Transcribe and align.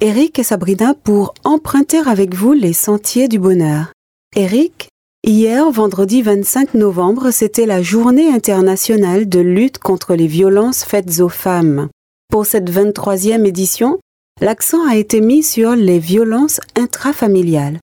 Eric 0.00 0.40
et 0.40 0.42
Sabrina 0.42 0.92
pour 0.92 1.34
emprunter 1.44 1.98
avec 1.98 2.34
vous 2.34 2.52
les 2.52 2.72
sentiers 2.72 3.28
du 3.28 3.38
bonheur. 3.38 3.92
Eric, 4.34 4.88
hier, 5.24 5.70
vendredi 5.70 6.20
25 6.20 6.74
novembre, 6.74 7.30
c'était 7.30 7.64
la 7.64 7.80
journée 7.80 8.28
internationale 8.28 9.28
de 9.28 9.38
lutte 9.38 9.78
contre 9.78 10.16
les 10.16 10.26
violences 10.26 10.84
faites 10.84 11.20
aux 11.20 11.28
femmes. 11.28 11.88
Pour 12.28 12.44
cette 12.44 12.70
23e 12.70 13.46
édition, 13.46 13.98
l'accent 14.40 14.84
a 14.86 14.96
été 14.96 15.20
mis 15.20 15.44
sur 15.44 15.76
les 15.76 16.00
violences 16.00 16.60
intrafamiliales. 16.76 17.78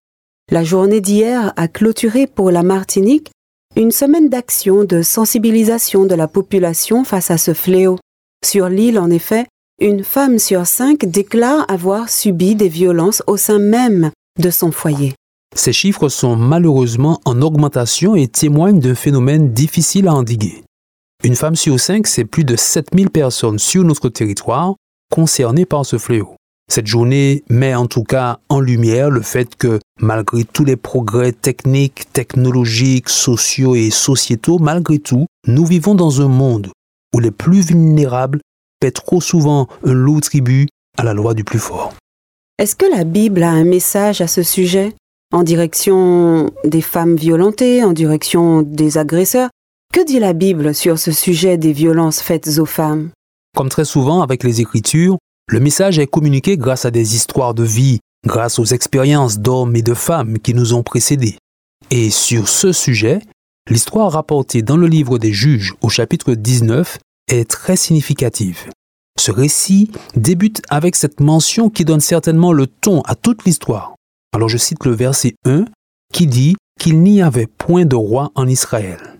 La 0.51 0.65
journée 0.65 0.99
d'hier 0.99 1.53
a 1.55 1.67
clôturé 1.69 2.27
pour 2.27 2.51
la 2.51 2.61
Martinique 2.61 3.31
une 3.77 3.91
semaine 3.91 4.27
d'action 4.27 4.83
de 4.83 5.01
sensibilisation 5.01 6.05
de 6.05 6.15
la 6.15 6.27
population 6.27 7.05
face 7.05 7.31
à 7.31 7.37
ce 7.37 7.53
fléau. 7.53 7.97
Sur 8.45 8.67
l'île, 8.67 8.99
en 8.99 9.09
effet, 9.09 9.45
une 9.81 10.03
femme 10.03 10.37
sur 10.37 10.67
cinq 10.67 11.05
déclare 11.05 11.65
avoir 11.67 12.07
subi 12.07 12.53
des 12.53 12.69
violences 12.69 13.23
au 13.25 13.35
sein 13.35 13.57
même 13.57 14.11
de 14.39 14.51
son 14.51 14.71
foyer. 14.71 15.15
Ces 15.55 15.73
chiffres 15.73 16.07
sont 16.07 16.35
malheureusement 16.35 17.19
en 17.25 17.41
augmentation 17.41 18.15
et 18.15 18.27
témoignent 18.27 18.79
d'un 18.79 18.93
phénomène 18.93 19.51
difficile 19.51 20.07
à 20.07 20.13
endiguer. 20.13 20.63
Une 21.23 21.35
femme 21.35 21.55
sur 21.55 21.79
cinq, 21.79 22.05
c'est 22.05 22.25
plus 22.25 22.43
de 22.43 22.55
7000 22.55 23.09
personnes 23.09 23.57
sur 23.57 23.83
notre 23.83 24.09
territoire 24.09 24.75
concernées 25.11 25.65
par 25.65 25.83
ce 25.83 25.97
fléau. 25.97 26.35
Cette 26.71 26.87
journée 26.87 27.43
met 27.49 27.73
en 27.73 27.87
tout 27.87 28.03
cas 28.03 28.37
en 28.49 28.59
lumière 28.59 29.09
le 29.09 29.21
fait 29.21 29.55
que 29.55 29.79
malgré 29.99 30.43
tous 30.43 30.63
les 30.63 30.77
progrès 30.77 31.31
techniques, 31.31 32.05
technologiques, 32.13 33.09
sociaux 33.09 33.73
et 33.73 33.89
sociétaux, 33.89 34.59
malgré 34.59 34.99
tout, 34.99 35.25
nous 35.47 35.65
vivons 35.65 35.95
dans 35.95 36.21
un 36.21 36.27
monde 36.27 36.69
où 37.15 37.19
les 37.19 37.31
plus 37.31 37.65
vulnérables 37.65 38.39
trop 38.89 39.21
souvent 39.21 39.67
un 39.85 39.93
lourd 39.93 40.21
tribut 40.21 40.67
à 40.97 41.03
la 41.03 41.13
loi 41.13 41.35
du 41.35 41.43
plus 41.43 41.59
fort. 41.59 41.93
Est-ce 42.57 42.75
que 42.75 42.85
la 42.85 43.03
Bible 43.03 43.43
a 43.43 43.51
un 43.51 43.63
message 43.63 44.21
à 44.21 44.27
ce 44.27 44.43
sujet? 44.43 44.93
En 45.33 45.43
direction 45.43 46.51
des 46.65 46.81
femmes 46.81 47.15
violentées, 47.15 47.83
en 47.83 47.93
direction 47.93 48.63
des 48.63 48.97
agresseurs 48.97 49.49
Que 49.93 50.05
dit 50.05 50.19
la 50.19 50.33
Bible 50.33 50.75
sur 50.75 50.99
ce 50.99 51.11
sujet 51.11 51.57
des 51.57 51.73
violences 51.73 52.21
faites 52.21 52.59
aux 52.59 52.65
femmes? 52.65 53.11
Comme 53.55 53.69
très 53.69 53.85
souvent 53.85 54.21
avec 54.21 54.43
les 54.43 54.61
Écritures, 54.61 55.17
le 55.49 55.59
message 55.59 55.99
est 55.99 56.07
communiqué 56.07 56.57
grâce 56.57 56.85
à 56.85 56.91
des 56.91 57.15
histoires 57.15 57.53
de 57.53 57.63
vie, 57.63 57.99
grâce 58.25 58.59
aux 58.59 58.65
expériences 58.65 59.39
d'hommes 59.39 59.75
et 59.75 59.81
de 59.81 59.93
femmes 59.93 60.39
qui 60.39 60.53
nous 60.53 60.73
ont 60.73 60.83
précédés. 60.83 61.37
Et 61.89 62.09
sur 62.09 62.47
ce 62.47 62.71
sujet, 62.71 63.19
l'histoire 63.69 64.11
rapportée 64.11 64.61
dans 64.61 64.77
le 64.77 64.87
livre 64.87 65.17
des 65.17 65.33
juges 65.33 65.73
au 65.81 65.89
chapitre 65.89 66.33
19 66.35 66.99
est 67.39 67.49
très 67.49 67.75
significative. 67.75 68.69
Ce 69.19 69.31
récit 69.31 69.91
débute 70.15 70.61
avec 70.69 70.95
cette 70.95 71.19
mention 71.19 71.69
qui 71.69 71.85
donne 71.85 71.99
certainement 71.99 72.53
le 72.53 72.67
ton 72.67 73.01
à 73.01 73.15
toute 73.15 73.45
l'histoire. 73.45 73.95
Alors 74.33 74.49
je 74.49 74.57
cite 74.57 74.85
le 74.85 74.93
verset 74.93 75.33
1 75.45 75.65
qui 76.13 76.27
dit 76.27 76.55
qu'il 76.79 77.01
n'y 77.01 77.21
avait 77.21 77.47
point 77.47 77.85
de 77.85 77.95
roi 77.95 78.31
en 78.35 78.47
Israël. 78.47 79.17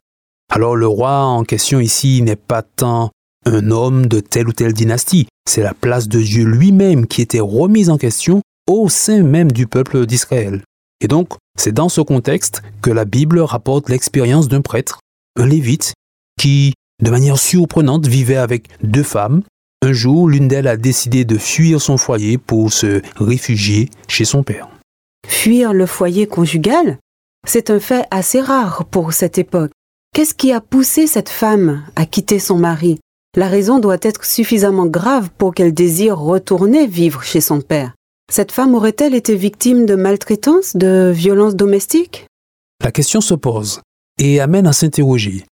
Alors 0.52 0.75
le 0.75 0.88
roi 0.88 1.24
en 1.24 1.44
question 1.44 1.80
ici 1.80 2.22
n'est 2.22 2.36
pas 2.36 2.62
tant 2.62 3.12
un 3.46 3.72
homme 3.72 4.06
de 4.06 4.19
telle 4.19 4.47
ou 4.47 4.53
telle 4.53 4.74
dynastie, 4.74 5.28
c'est 5.50 5.63
la 5.63 5.74
place 5.74 6.07
de 6.07 6.22
Dieu 6.22 6.46
lui-même 6.46 7.07
qui 7.07 7.22
était 7.22 7.40
remise 7.40 7.90
en 7.90 7.97
question 7.97 8.41
au 8.69 8.90
sein 8.90 9.24
même 9.24 9.52
du 9.52 9.68
peuple 9.68 10.06
d'Israël. 10.06 10.63
Et 11.02 11.07
donc, 11.07 11.34
c'est 11.57 11.72
dans 11.72 11.90
ce 11.90 12.02
contexte 12.02 12.62
que 12.81 12.91
la 12.91 13.06
Bible 13.06 13.40
rapporte 13.40 13.90
l'expérience 13.90 14.47
d'un 14.47 14.62
prêtre, 14.62 15.00
un 15.36 15.47
lévite, 15.47 15.94
qui, 16.40 16.74
de 17.01 17.09
manière 17.09 17.39
surprenante, 17.39 18.07
vivait 18.07 18.35
avec 18.35 18.67
deux 18.84 19.03
femmes. 19.03 19.41
Un 19.84 19.94
jour, 19.94 20.29
l'une 20.29 20.47
d'elles 20.47 20.67
a 20.67 20.78
décidé 20.78 21.25
de 21.25 21.38
fuir 21.38 21.81
son 21.81 21.97
foyer 21.97 22.38
pour 22.38 22.72
se 22.72 23.01
réfugier 23.16 23.89
chez 24.07 24.25
son 24.25 24.44
père. 24.44 24.69
Fuir 25.28 25.73
le 25.73 25.85
foyer 25.85 26.28
conjugal? 26.28 26.97
C'est 27.47 27.69
un 27.69 27.79
fait 27.79 28.06
assez 28.12 28.39
rare 28.39 28.85
pour 28.85 29.13
cette 29.13 29.38
époque. 29.38 29.72
Qu'est-ce 30.13 30.35
qui 30.35 30.51
a 30.51 30.62
poussé 30.62 31.07
cette 31.07 31.29
femme 31.29 31.84
à 31.95 32.06
quitter 32.06 32.38
son 32.38 32.57
mari? 32.57 33.00
La 33.35 33.47
raison 33.47 33.79
doit 33.79 33.97
être 34.01 34.25
suffisamment 34.25 34.85
grave 34.85 35.29
pour 35.38 35.56
qu'elle 35.56 35.73
désire 35.73 36.19
retourner 36.19 36.85
vivre 36.85 37.23
chez 37.23 37.41
son 37.41 37.62
père. 37.62 37.94
Cette 38.31 38.51
femme 38.51 38.75
aurait-elle 38.75 39.16
été 39.16 39.35
victime 39.35 39.85
de 39.85 39.95
maltraitance, 39.95 40.75
de 40.75 41.12
violences 41.16 41.56
domestiques? 41.56 42.28
La 42.83 42.91
question 42.91 43.22
se 43.22 43.33
pose 43.33 43.81
et 44.19 44.39
amène 44.39 44.68
à 44.68 44.73
s'interroger. 44.73 45.45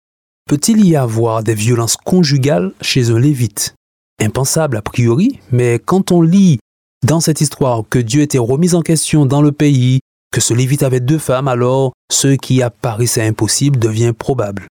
Peut-il 0.49 0.83
y 0.83 0.95
avoir 0.95 1.43
des 1.43 1.53
violences 1.53 1.95
conjugales 1.95 2.71
chez 2.81 3.11
un 3.11 3.19
lévite? 3.19 3.75
Impensable 4.19 4.77
a 4.77 4.81
priori, 4.81 5.39
mais 5.51 5.77
quand 5.77 6.11
on 6.11 6.23
lit 6.23 6.57
dans 7.05 7.19
cette 7.19 7.39
histoire 7.39 7.83
que 7.87 7.99
Dieu 7.99 8.23
était 8.23 8.39
remis 8.39 8.73
en 8.73 8.81
question 8.81 9.27
dans 9.27 9.43
le 9.43 9.51
pays, 9.51 9.99
que 10.33 10.41
ce 10.41 10.55
lévite 10.55 10.81
avait 10.81 11.01
deux 11.01 11.19
femmes, 11.19 11.47
alors 11.47 11.93
ce 12.11 12.29
qui 12.29 12.63
apparaissait 12.63 13.27
impossible 13.27 13.77
devient 13.77 14.11
probable. 14.17 14.65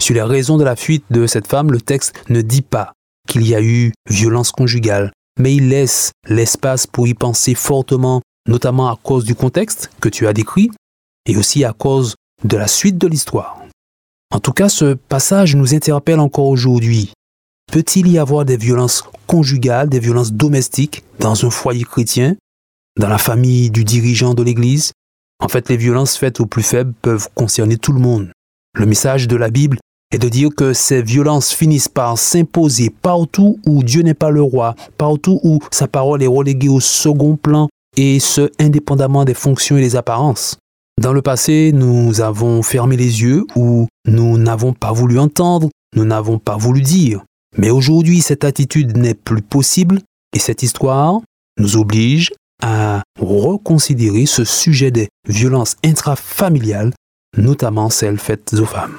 Sur 0.00 0.14
les 0.14 0.22
raisons 0.22 0.56
de 0.56 0.64
la 0.64 0.76
fuite 0.76 1.04
de 1.10 1.26
cette 1.26 1.46
femme, 1.46 1.72
le 1.72 1.82
texte 1.82 2.14
ne 2.30 2.40
dit 2.40 2.62
pas 2.62 2.94
qu'il 3.28 3.46
y 3.46 3.54
a 3.54 3.60
eu 3.60 3.92
violence 4.08 4.50
conjugale, 4.50 5.12
mais 5.38 5.54
il 5.54 5.68
laisse 5.68 6.10
l'espace 6.26 6.86
pour 6.86 7.06
y 7.06 7.12
penser 7.12 7.54
fortement, 7.54 8.22
notamment 8.48 8.88
à 8.88 8.96
cause 9.02 9.26
du 9.26 9.34
contexte 9.34 9.90
que 10.00 10.08
tu 10.08 10.26
as 10.26 10.32
décrit, 10.32 10.70
et 11.26 11.36
aussi 11.36 11.64
à 11.64 11.74
cause 11.74 12.14
de 12.44 12.56
la 12.56 12.66
suite 12.66 12.96
de 12.96 13.06
l'histoire. 13.06 13.67
En 14.30 14.40
tout 14.40 14.52
cas, 14.52 14.68
ce 14.68 14.94
passage 14.94 15.56
nous 15.56 15.74
interpelle 15.74 16.20
encore 16.20 16.48
aujourd'hui. 16.48 17.12
Peut-il 17.72 18.08
y 18.08 18.18
avoir 18.18 18.44
des 18.44 18.56
violences 18.56 19.04
conjugales, 19.26 19.88
des 19.88 20.00
violences 20.00 20.32
domestiques 20.32 21.04
dans 21.18 21.44
un 21.44 21.50
foyer 21.50 21.84
chrétien, 21.84 22.36
dans 22.98 23.08
la 23.08 23.18
famille 23.18 23.70
du 23.70 23.84
dirigeant 23.84 24.34
de 24.34 24.42
l'Église? 24.42 24.92
En 25.42 25.48
fait, 25.48 25.68
les 25.68 25.76
violences 25.76 26.16
faites 26.16 26.40
aux 26.40 26.46
plus 26.46 26.62
faibles 26.62 26.92
peuvent 27.00 27.28
concerner 27.34 27.78
tout 27.78 27.92
le 27.92 28.00
monde. 28.00 28.30
Le 28.74 28.86
message 28.86 29.28
de 29.28 29.36
la 29.36 29.50
Bible 29.50 29.78
est 30.12 30.18
de 30.18 30.28
dire 30.28 30.50
que 30.54 30.72
ces 30.72 31.02
violences 31.02 31.52
finissent 31.52 31.88
par 31.88 32.18
s'imposer 32.18 32.90
partout 32.90 33.58
où 33.66 33.82
Dieu 33.82 34.02
n'est 34.02 34.14
pas 34.14 34.30
le 34.30 34.42
roi, 34.42 34.74
partout 34.96 35.40
où 35.42 35.58
sa 35.70 35.88
parole 35.88 36.22
est 36.22 36.26
reléguée 36.26 36.68
au 36.68 36.80
second 36.80 37.36
plan, 37.36 37.68
et 37.96 38.20
ce, 38.20 38.50
indépendamment 38.58 39.24
des 39.24 39.34
fonctions 39.34 39.76
et 39.76 39.82
des 39.82 39.96
apparences. 39.96 40.58
Dans 40.98 41.12
le 41.12 41.22
passé, 41.22 41.70
nous 41.72 42.22
avons 42.22 42.60
fermé 42.64 42.96
les 42.96 43.22
yeux 43.22 43.46
ou 43.54 43.86
nous 44.04 44.36
n'avons 44.36 44.72
pas 44.72 44.90
voulu 44.90 45.20
entendre, 45.20 45.68
nous 45.94 46.04
n'avons 46.04 46.40
pas 46.40 46.56
voulu 46.56 46.80
dire. 46.80 47.22
Mais 47.56 47.70
aujourd'hui, 47.70 48.20
cette 48.20 48.42
attitude 48.42 48.96
n'est 48.96 49.14
plus 49.14 49.40
possible 49.40 50.00
et 50.34 50.40
cette 50.40 50.64
histoire 50.64 51.20
nous 51.56 51.76
oblige 51.76 52.32
à 52.64 53.04
reconsidérer 53.20 54.26
ce 54.26 54.42
sujet 54.42 54.90
des 54.90 55.08
violences 55.28 55.76
intrafamiliales, 55.84 56.92
notamment 57.36 57.90
celles 57.90 58.18
faites 58.18 58.54
aux 58.54 58.66
femmes. 58.66 58.96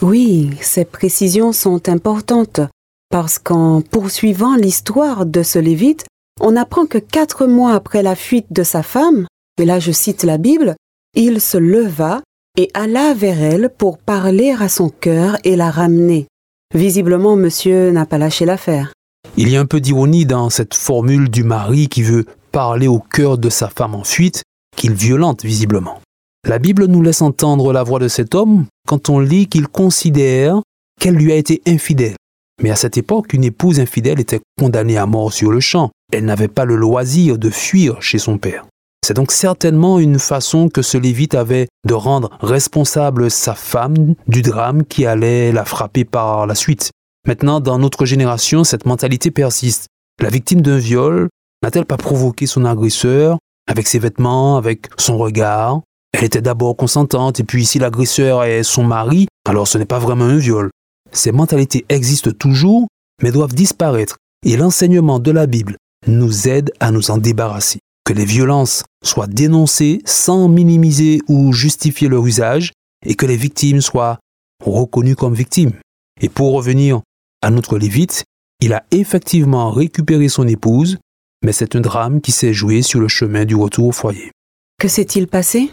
Oui, 0.00 0.52
ces 0.62 0.86
précisions 0.86 1.52
sont 1.52 1.86
importantes 1.90 2.62
parce 3.10 3.38
qu'en 3.38 3.82
poursuivant 3.82 4.56
l'histoire 4.56 5.26
de 5.26 5.42
ce 5.42 5.58
Lévite, 5.58 6.06
on 6.40 6.56
apprend 6.56 6.86
que 6.86 6.96
quatre 6.96 7.46
mois 7.46 7.74
après 7.74 8.02
la 8.02 8.14
fuite 8.14 8.46
de 8.50 8.62
sa 8.62 8.82
femme, 8.82 9.26
et 9.60 9.66
là 9.66 9.80
je 9.80 9.92
cite 9.92 10.24
la 10.24 10.38
Bible, 10.38 10.76
il 11.14 11.40
se 11.40 11.58
leva 11.58 12.22
et 12.58 12.70
alla 12.74 13.14
vers 13.14 13.42
elle 13.42 13.70
pour 13.76 13.98
parler 13.98 14.54
à 14.58 14.68
son 14.68 14.88
cœur 14.88 15.36
et 15.44 15.56
la 15.56 15.70
ramener. 15.70 16.26
Visiblement, 16.74 17.36
monsieur 17.36 17.90
n'a 17.90 18.06
pas 18.06 18.18
lâché 18.18 18.44
l'affaire. 18.44 18.92
Il 19.36 19.48
y 19.48 19.56
a 19.56 19.60
un 19.60 19.66
peu 19.66 19.80
d'ironie 19.80 20.26
dans 20.26 20.50
cette 20.50 20.74
formule 20.74 21.30
du 21.30 21.44
mari 21.44 21.88
qui 21.88 22.02
veut 22.02 22.24
parler 22.50 22.86
au 22.86 22.98
cœur 22.98 23.38
de 23.38 23.50
sa 23.50 23.68
femme 23.68 23.94
en 23.94 24.04
fuite, 24.04 24.42
qu'il 24.76 24.92
violente 24.92 25.44
visiblement. 25.44 26.00
La 26.48 26.58
Bible 26.58 26.86
nous 26.86 27.02
laisse 27.02 27.22
entendre 27.22 27.72
la 27.72 27.82
voix 27.82 27.98
de 27.98 28.08
cet 28.08 28.34
homme 28.34 28.66
quand 28.86 29.08
on 29.08 29.20
lit 29.20 29.46
qu'il 29.46 29.68
considère 29.68 30.60
qu'elle 31.00 31.14
lui 31.14 31.32
a 31.32 31.36
été 31.36 31.62
infidèle. 31.66 32.16
Mais 32.62 32.70
à 32.70 32.76
cette 32.76 32.96
époque, 32.98 33.32
une 33.32 33.44
épouse 33.44 33.80
infidèle 33.80 34.20
était 34.20 34.40
condamnée 34.58 34.98
à 34.98 35.06
mort 35.06 35.32
sur 35.32 35.50
le 35.50 35.60
champ. 35.60 35.90
Elle 36.12 36.24
n'avait 36.24 36.48
pas 36.48 36.64
le 36.64 36.76
loisir 36.76 37.38
de 37.38 37.48
fuir 37.48 38.02
chez 38.02 38.18
son 38.18 38.38
père. 38.38 38.66
C'est 39.04 39.14
donc 39.14 39.32
certainement 39.32 39.98
une 39.98 40.20
façon 40.20 40.68
que 40.68 40.80
ce 40.80 40.96
Lévite 40.96 41.34
avait 41.34 41.66
de 41.86 41.94
rendre 41.94 42.30
responsable 42.40 43.30
sa 43.30 43.54
femme 43.54 44.14
du 44.28 44.42
drame 44.42 44.84
qui 44.84 45.06
allait 45.06 45.50
la 45.50 45.64
frapper 45.64 46.04
par 46.04 46.46
la 46.46 46.54
suite. 46.54 46.92
Maintenant, 47.26 47.60
dans 47.60 47.78
notre 47.78 48.06
génération, 48.06 48.62
cette 48.62 48.86
mentalité 48.86 49.30
persiste. 49.30 49.86
La 50.20 50.28
victime 50.28 50.60
d'un 50.60 50.78
viol 50.78 51.28
N'a-t-elle 51.62 51.86
pas 51.86 51.96
provoqué 51.96 52.46
son 52.46 52.64
agresseur 52.64 53.38
avec 53.68 53.86
ses 53.86 54.00
vêtements, 54.00 54.56
avec 54.56 54.88
son 54.98 55.16
regard? 55.16 55.80
Elle 56.12 56.24
était 56.24 56.42
d'abord 56.42 56.76
consentante, 56.76 57.40
et 57.40 57.44
puis 57.44 57.64
si 57.64 57.78
l'agresseur 57.78 58.44
est 58.44 58.64
son 58.64 58.84
mari, 58.84 59.28
alors 59.48 59.68
ce 59.68 59.78
n'est 59.78 59.86
pas 59.86 60.00
vraiment 60.00 60.24
un 60.24 60.38
viol. 60.38 60.70
Ces 61.12 61.32
mentalités 61.32 61.84
existent 61.88 62.32
toujours, 62.32 62.88
mais 63.22 63.30
doivent 63.30 63.54
disparaître, 63.54 64.16
et 64.44 64.56
l'enseignement 64.56 65.20
de 65.20 65.30
la 65.30 65.46
Bible 65.46 65.76
nous 66.08 66.48
aide 66.48 66.72
à 66.80 66.90
nous 66.90 67.10
en 67.10 67.18
débarrasser. 67.18 67.78
Que 68.04 68.12
les 68.12 68.24
violences 68.24 68.84
soient 69.04 69.26
dénoncées 69.26 70.00
sans 70.04 70.48
minimiser 70.48 71.20
ou 71.28 71.52
justifier 71.52 72.08
leur 72.08 72.26
usage, 72.26 72.72
et 73.04 73.14
que 73.14 73.26
les 73.26 73.36
victimes 73.36 73.80
soient 73.80 74.18
reconnues 74.64 75.16
comme 75.16 75.34
victimes. 75.34 75.72
Et 76.20 76.28
pour 76.28 76.52
revenir 76.52 77.00
à 77.42 77.50
notre 77.50 77.78
Lévite, 77.78 78.24
il 78.60 78.72
a 78.72 78.84
effectivement 78.90 79.70
récupéré 79.70 80.28
son 80.28 80.46
épouse, 80.46 80.98
mais 81.44 81.52
c'est 81.52 81.74
un 81.74 81.80
drame 81.80 82.20
qui 82.20 82.30
s'est 82.30 82.52
joué 82.52 82.82
sur 82.82 83.00
le 83.00 83.08
chemin 83.08 83.44
du 83.44 83.56
retour 83.56 83.88
au 83.88 83.92
foyer. 83.92 84.30
Que 84.78 84.88
s'est-il 84.88 85.26
passé? 85.26 85.70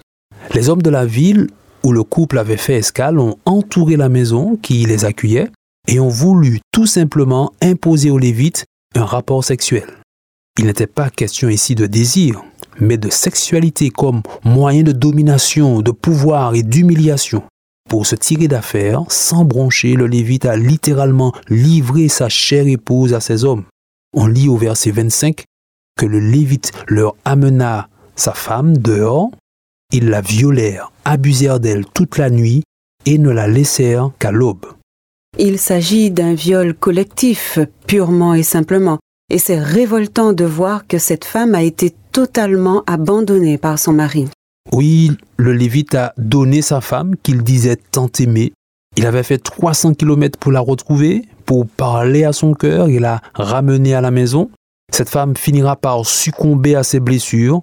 Les 0.53 0.69
hommes 0.69 0.81
de 0.81 0.89
la 0.89 1.05
ville 1.05 1.47
où 1.83 1.91
le 1.91 2.03
couple 2.03 2.39
avait 2.39 2.57
fait 2.57 2.77
escale 2.77 3.19
ont 3.19 3.37
entouré 3.45 3.95
la 3.95 4.09
maison 4.09 4.55
qui 4.55 4.85
les 4.85 5.05
accueillait 5.05 5.49
et 5.87 5.99
ont 5.99 6.09
voulu 6.09 6.59
tout 6.71 6.85
simplement 6.85 7.53
imposer 7.61 8.09
aux 8.11 8.17
Lévites 8.17 8.65
un 8.95 9.05
rapport 9.05 9.43
sexuel. 9.43 9.98
Il 10.59 10.65
n'était 10.65 10.87
pas 10.87 11.09
question 11.09 11.47
ici 11.47 11.73
de 11.73 11.85
désir, 11.85 12.43
mais 12.81 12.97
de 12.97 13.09
sexualité 13.09 13.89
comme 13.91 14.21
moyen 14.43 14.83
de 14.83 14.91
domination, 14.91 15.81
de 15.81 15.91
pouvoir 15.91 16.53
et 16.53 16.63
d'humiliation. 16.63 17.43
Pour 17.89 18.05
se 18.05 18.17
tirer 18.17 18.49
d'affaire, 18.49 19.05
sans 19.07 19.45
broncher, 19.45 19.93
le 19.93 20.05
Lévite 20.05 20.43
a 20.43 20.57
littéralement 20.57 21.31
livré 21.47 22.09
sa 22.09 22.27
chère 22.27 22.67
épouse 22.67 23.13
à 23.13 23.21
ses 23.21 23.45
hommes. 23.45 23.63
On 24.13 24.27
lit 24.27 24.49
au 24.49 24.57
verset 24.57 24.91
25 24.91 25.45
que 25.97 26.05
le 26.05 26.19
Lévite 26.19 26.73
leur 26.89 27.15
amena 27.23 27.87
sa 28.17 28.33
femme 28.33 28.77
dehors, 28.77 29.31
ils 29.93 30.09
la 30.09 30.19
violèrent, 30.19 30.91
abusèrent 31.05 31.61
d'elle 31.61 31.85
toute 31.85 32.17
la 32.17 32.29
nuit 32.29 32.63
et 33.05 33.17
ne 33.17 33.29
la 33.29 33.47
laissèrent 33.47 34.11
qu'à 34.19 34.31
l'aube. 34.31 34.65
Il 35.37 35.57
s'agit 35.57 36.11
d'un 36.11 36.33
viol 36.33 36.73
collectif, 36.73 37.59
purement 37.87 38.33
et 38.33 38.43
simplement, 38.43 38.99
et 39.29 39.37
c'est 39.37 39.59
révoltant 39.59 40.33
de 40.33 40.45
voir 40.45 40.87
que 40.87 40.97
cette 40.97 41.25
femme 41.25 41.55
a 41.55 41.63
été 41.63 41.93
totalement 42.11 42.83
abandonnée 42.87 43.57
par 43.57 43.77
son 43.77 43.93
mari. 43.93 44.27
Oui, 44.71 45.11
le 45.37 45.53
Lévite 45.53 45.95
a 45.95 46.13
donné 46.17 46.61
sa 46.61 46.81
femme 46.81 47.15
qu'il 47.21 47.43
disait 47.43 47.77
tant 47.91 48.09
aimer. 48.19 48.53
Il 48.97 49.05
avait 49.05 49.23
fait 49.23 49.37
300 49.37 49.93
km 49.93 50.37
pour 50.37 50.51
la 50.51 50.59
retrouver, 50.59 51.23
pour 51.45 51.67
parler 51.67 52.23
à 52.23 52.33
son 52.33 52.53
cœur 52.53 52.89
et 52.89 52.99
la 52.99 53.21
ramener 53.33 53.93
à 53.93 54.01
la 54.01 54.11
maison. 54.11 54.49
Cette 54.91 55.09
femme 55.09 55.35
finira 55.35 55.75
par 55.75 56.05
succomber 56.05 56.75
à 56.75 56.83
ses 56.83 56.99
blessures. 56.99 57.61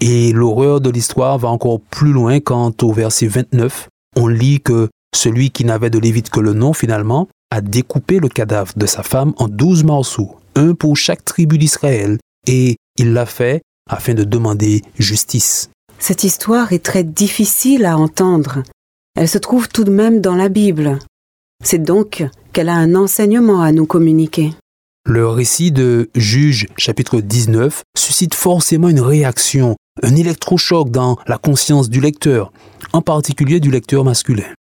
Et 0.00 0.32
l'horreur 0.32 0.80
de 0.80 0.90
l'histoire 0.90 1.38
va 1.38 1.48
encore 1.48 1.80
plus 1.80 2.12
loin 2.12 2.40
quand 2.40 2.82
au 2.82 2.92
verset 2.92 3.28
29, 3.28 3.88
on 4.16 4.26
lit 4.26 4.60
que 4.60 4.88
celui 5.14 5.50
qui 5.50 5.64
n'avait 5.64 5.90
de 5.90 5.98
Lévite 5.98 6.30
que 6.30 6.40
le 6.40 6.52
nom 6.52 6.72
finalement 6.72 7.28
a 7.50 7.60
découpé 7.60 8.18
le 8.18 8.28
cadavre 8.28 8.72
de 8.76 8.86
sa 8.86 9.04
femme 9.04 9.32
en 9.36 9.46
douze 9.46 9.84
morceaux, 9.84 10.36
un 10.56 10.74
pour 10.74 10.96
chaque 10.96 11.24
tribu 11.24 11.58
d'Israël, 11.58 12.18
et 12.46 12.76
il 12.96 13.12
l'a 13.12 13.26
fait 13.26 13.62
afin 13.88 14.14
de 14.14 14.24
demander 14.24 14.82
justice. 14.98 15.70
Cette 15.98 16.24
histoire 16.24 16.72
est 16.72 16.84
très 16.84 17.04
difficile 17.04 17.84
à 17.86 17.96
entendre. 17.96 18.62
Elle 19.16 19.28
se 19.28 19.38
trouve 19.38 19.68
tout 19.68 19.84
de 19.84 19.90
même 19.90 20.20
dans 20.20 20.34
la 20.34 20.48
Bible. 20.48 20.98
C'est 21.62 21.82
donc 21.82 22.24
qu'elle 22.52 22.68
a 22.68 22.76
un 22.76 22.94
enseignement 22.94 23.62
à 23.62 23.72
nous 23.72 23.86
communiquer. 23.86 24.52
Le 25.06 25.28
récit 25.28 25.70
de 25.70 26.10
Juge 26.14 26.66
chapitre 26.78 27.20
19 27.20 27.82
suscite 27.96 28.34
forcément 28.34 28.88
une 28.88 29.00
réaction, 29.00 29.76
un 30.02 30.16
électrochoc 30.16 30.90
dans 30.90 31.18
la 31.26 31.38
conscience 31.38 31.90
du 31.90 32.00
lecteur, 32.00 32.52
en 32.92 33.02
particulier 33.02 33.60
du 33.60 33.70
lecteur 33.70 34.04
masculin. 34.04 34.52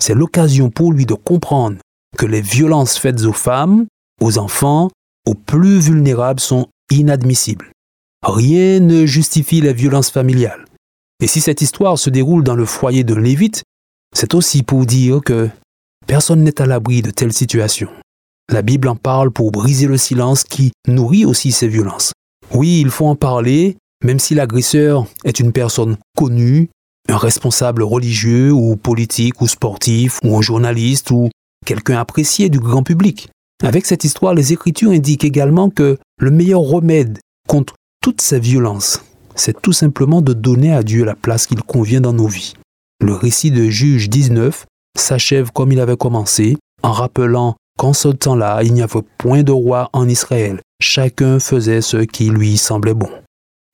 C'est 0.00 0.14
l'occasion 0.14 0.70
pour 0.70 0.92
lui 0.92 1.06
de 1.06 1.14
comprendre 1.14 1.78
que 2.18 2.26
les 2.26 2.40
violences 2.40 2.98
faites 2.98 3.22
aux 3.22 3.32
femmes, 3.32 3.86
aux 4.20 4.38
enfants, 4.38 4.90
aux 5.26 5.34
plus 5.34 5.78
vulnérables 5.78 6.40
sont 6.40 6.68
inadmissibles. 6.90 7.70
Rien 8.22 8.80
ne 8.80 9.06
justifie 9.06 9.60
les 9.60 9.72
violences 9.72 10.10
familiales. 10.10 10.64
Et 11.22 11.26
si 11.26 11.40
cette 11.40 11.60
histoire 11.60 11.98
se 11.98 12.10
déroule 12.10 12.44
dans 12.44 12.54
le 12.54 12.66
foyer 12.66 13.04
d'un 13.04 13.20
lévite, 13.20 13.62
c'est 14.14 14.34
aussi 14.34 14.62
pour 14.62 14.86
dire 14.86 15.20
que 15.24 15.48
personne 16.06 16.42
n'est 16.42 16.60
à 16.60 16.66
l'abri 16.66 17.02
de 17.02 17.10
telles 17.10 17.32
situations. 17.32 17.90
La 18.50 18.62
Bible 18.62 18.88
en 18.88 18.96
parle 18.96 19.30
pour 19.30 19.52
briser 19.52 19.86
le 19.86 19.96
silence 19.96 20.44
qui 20.44 20.72
nourrit 20.86 21.24
aussi 21.24 21.52
ces 21.52 21.68
violences. 21.68 22.12
Oui, 22.52 22.80
il 22.80 22.90
faut 22.90 23.06
en 23.06 23.16
parler, 23.16 23.76
même 24.04 24.18
si 24.18 24.34
l'agresseur 24.34 25.06
est 25.24 25.40
une 25.40 25.52
personne 25.52 25.96
connue, 26.16 26.68
un 27.08 27.16
responsable 27.16 27.82
religieux 27.82 28.52
ou 28.52 28.76
politique 28.76 29.40
ou 29.40 29.48
sportif 29.48 30.18
ou 30.22 30.36
un 30.36 30.42
journaliste 30.42 31.10
ou 31.10 31.30
quelqu'un 31.64 31.98
apprécié 31.98 32.48
du 32.48 32.58
grand 32.58 32.82
public. 32.82 33.28
Avec 33.62 33.86
cette 33.86 34.04
histoire, 34.04 34.34
les 34.34 34.52
Écritures 34.52 34.90
indiquent 34.90 35.24
également 35.24 35.70
que 35.70 35.98
le 36.18 36.30
meilleur 36.30 36.60
remède 36.60 37.18
contre 37.48 37.74
toutes 38.00 38.20
ces 38.20 38.40
violences, 38.40 39.02
c'est 39.34 39.60
tout 39.60 39.72
simplement 39.72 40.22
de 40.22 40.32
donner 40.32 40.72
à 40.72 40.82
Dieu 40.82 41.04
la 41.04 41.14
place 41.14 41.46
qu'il 41.46 41.62
convient 41.62 42.00
dans 42.00 42.12
nos 42.12 42.26
vies. 42.26 42.54
Le 43.00 43.14
récit 43.14 43.50
de 43.50 43.68
Juge 43.68 44.08
19 44.08 44.66
s'achève 44.98 45.50
comme 45.52 45.72
il 45.72 45.80
avait 45.80 45.96
commencé, 45.96 46.56
en 46.82 46.92
rappelant 46.92 47.56
qu'en 47.78 47.92
ce 47.92 48.08
temps-là, 48.08 48.62
il 48.62 48.74
n'y 48.74 48.82
avait 48.82 49.00
point 49.18 49.42
de 49.42 49.52
roi 49.52 49.88
en 49.92 50.08
Israël. 50.08 50.60
Chacun 50.80 51.38
faisait 51.38 51.80
ce 51.80 51.98
qui 51.98 52.28
lui 52.28 52.56
semblait 52.56 52.94
bon. 52.94 53.08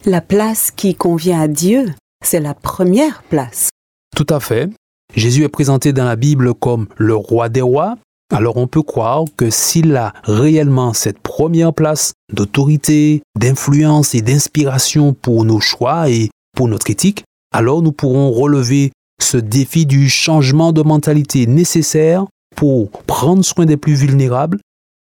La 0.05 0.21
place 0.21 0.71
qui 0.71 0.95
convient 0.95 1.41
à 1.41 1.49
Dieu, 1.49 1.93
c'est 2.25 2.41
la 2.41 2.55
première 2.55 3.23
place. 3.25 3.71
Tout 4.17 4.27
à 4.29 4.41
fait. 4.41 4.71
Jésus 5.15 5.43
est 5.43 5.49
présenté 5.49 5.93
dans 5.93 6.05
la 6.05 6.17
Bible 6.17 6.55
comme 6.55 6.87
le 6.97 7.15
roi 7.15 7.49
des 7.49 7.63
rois, 7.63 7.97
alors 8.31 8.57
on 8.57 8.67
peut 8.67 8.83
croire 8.83 9.25
que 9.37 9.51
s'il 9.51 9.97
a 9.97 10.13
réellement 10.25 10.93
cette 10.93 11.19
première 11.19 11.73
place 11.73 12.13
d'autorité, 12.33 13.23
d'influence 13.39 14.15
et 14.15 14.21
d'inspiration 14.21 15.15
pour 15.15 15.45
nos 15.45 15.61
choix 15.61 16.11
et 16.11 16.31
pour 16.55 16.69
notre 16.69 16.91
éthique, 16.91 17.25
alors 17.53 17.83
nous 17.83 17.93
pourrons 17.93 18.31
relever 18.31 18.93
ce 19.21 19.37
défi 19.37 19.87
du 19.87 20.09
changement 20.09 20.73
de 20.73 20.83
mentalité 20.83 21.47
nécessaire 21.47 22.27
pour 22.55 22.91
prendre 22.91 23.45
soin 23.45 23.67
des 23.67 23.77
plus 23.77 23.95
vulnérables 23.95 24.59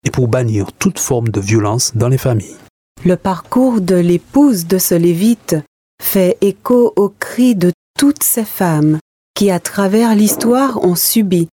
et 0.05 0.11
pour 0.11 0.29
bannir 0.29 0.73
toute 0.73 0.99
forme 0.99 1.29
de 1.29 1.41
violence 1.41 1.93
dans 1.95 2.09
les 2.09 2.19
familles. 2.19 2.57
Le 3.05 3.17
parcours 3.17 3.81
de 3.81 3.95
l'épouse 3.95 4.67
de 4.67 4.79
ce 4.79 4.95
Lévite 4.95 5.57
fait 6.03 6.37
écho 6.41 6.93
aux 6.97 7.09
cris 7.09 7.55
de 7.55 7.73
toutes 7.99 8.23
ces 8.23 8.45
femmes 8.45 8.99
qui, 9.35 9.51
à 9.51 9.61
travers 9.61 10.15
l'histoire, 10.15 10.85
ont 10.85 10.95
subi 10.95 11.49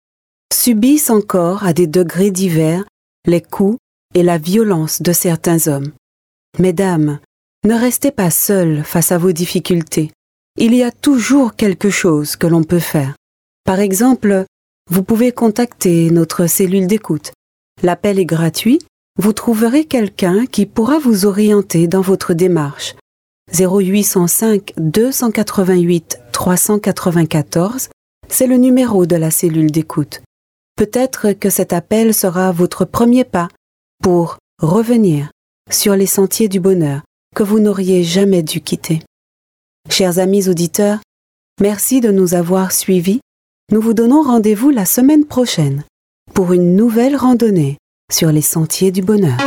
subissent 0.53 1.09
encore 1.09 1.63
à 1.63 1.73
des 1.73 1.87
degrés 1.87 2.31
divers 2.31 2.85
les 3.25 3.41
coups 3.41 3.77
et 4.13 4.23
la 4.23 4.37
violence 4.37 5.01
de 5.01 5.11
certains 5.11 5.67
hommes. 5.67 5.91
Mesdames, 6.59 7.19
ne 7.65 7.73
restez 7.73 8.11
pas 8.11 8.31
seules 8.31 8.83
face 8.83 9.11
à 9.11 9.17
vos 9.17 9.31
difficultés. 9.31 10.11
Il 10.57 10.73
y 10.73 10.83
a 10.83 10.91
toujours 10.91 11.55
quelque 11.55 11.89
chose 11.89 12.35
que 12.35 12.47
l'on 12.47 12.63
peut 12.63 12.79
faire. 12.79 13.15
Par 13.63 13.79
exemple, 13.79 14.45
vous 14.89 15.03
pouvez 15.03 15.31
contacter 15.31 16.09
notre 16.09 16.47
cellule 16.47 16.87
d'écoute. 16.87 17.33
L'appel 17.83 18.19
est 18.19 18.25
gratuit. 18.25 18.79
Vous 19.19 19.33
trouverez 19.33 19.85
quelqu'un 19.85 20.45
qui 20.45 20.65
pourra 20.65 20.99
vous 20.99 21.25
orienter 21.25 21.87
dans 21.87 22.01
votre 22.01 22.33
démarche. 22.33 22.95
0805 23.53 24.73
288 24.77 26.19
394, 26.31 27.89
c'est 28.29 28.47
le 28.47 28.57
numéro 28.57 29.05
de 29.05 29.15
la 29.15 29.31
cellule 29.31 29.71
d'écoute. 29.71 30.21
Peut-être 30.77 31.31
que 31.31 31.49
cet 31.49 31.73
appel 31.73 32.13
sera 32.13 32.51
votre 32.51 32.85
premier 32.85 33.23
pas 33.23 33.47
pour 34.03 34.37
revenir 34.61 35.31
sur 35.71 35.95
les 35.95 36.05
sentiers 36.05 36.49
du 36.49 36.59
bonheur 36.59 37.01
que 37.35 37.41
vous 37.41 37.59
n'auriez 37.59 38.03
jamais 38.03 38.43
dû 38.43 38.61
quitter. 38.61 39.01
Chers 39.89 40.19
amis 40.19 40.49
auditeurs, 40.49 40.99
merci 41.59 41.99
de 41.99 42.11
nous 42.11 42.35
avoir 42.35 42.71
suivis. 42.71 43.21
Nous 43.71 43.81
vous 43.81 43.95
donnons 43.95 44.21
rendez-vous 44.21 44.69
la 44.69 44.85
semaine 44.85 45.25
prochaine 45.25 45.83
pour 46.35 46.53
une 46.53 46.75
nouvelle 46.75 47.15
randonnée 47.15 47.77
sur 48.11 48.31
les 48.31 48.43
sentiers 48.43 48.91
du 48.91 49.01
bonheur. 49.01 49.46